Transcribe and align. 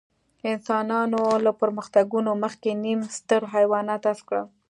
انسانانو 0.51 1.21
له 1.45 1.51
پرمختګونو 1.61 2.31
مخکې 2.43 2.69
نیم 2.83 2.99
ستر 3.17 3.41
حیوانات 3.53 4.01
حذف 4.09 4.21
کړل. 4.29 4.45